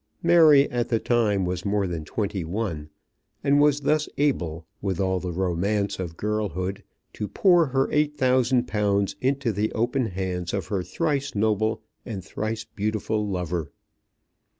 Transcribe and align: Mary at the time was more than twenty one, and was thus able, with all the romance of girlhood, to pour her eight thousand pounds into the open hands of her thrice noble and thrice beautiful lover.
Mary 0.23 0.67
at 0.71 0.89
the 0.89 0.97
time 0.97 1.45
was 1.45 1.63
more 1.63 1.85
than 1.85 2.03
twenty 2.03 2.43
one, 2.43 2.89
and 3.43 3.61
was 3.61 3.81
thus 3.81 4.09
able, 4.17 4.65
with 4.81 4.99
all 4.99 5.19
the 5.19 5.31
romance 5.31 5.99
of 5.99 6.17
girlhood, 6.17 6.83
to 7.13 7.27
pour 7.27 7.67
her 7.67 7.87
eight 7.91 8.17
thousand 8.17 8.67
pounds 8.67 9.15
into 9.21 9.51
the 9.53 9.71
open 9.73 10.07
hands 10.07 10.55
of 10.55 10.65
her 10.69 10.81
thrice 10.81 11.35
noble 11.35 11.83
and 12.03 12.25
thrice 12.25 12.63
beautiful 12.63 13.27
lover. 13.27 13.71